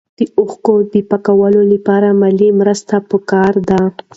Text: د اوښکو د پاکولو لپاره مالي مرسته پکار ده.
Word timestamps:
د 0.17 0.19
اوښکو 0.39 0.73
د 0.93 0.95
پاکولو 1.09 1.61
لپاره 1.73 2.07
مالي 2.21 2.49
مرسته 2.59 2.95
پکار 3.11 3.53
ده. 3.69 3.81